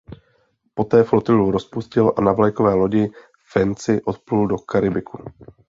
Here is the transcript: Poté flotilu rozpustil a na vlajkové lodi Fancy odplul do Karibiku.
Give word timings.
Poté 0.73 1.03
flotilu 1.03 1.51
rozpustil 1.51 2.13
a 2.17 2.21
na 2.21 2.33
vlajkové 2.33 2.73
lodi 2.73 3.11
Fancy 3.53 4.01
odplul 4.01 4.47
do 4.47 4.57
Karibiku. 4.57 5.23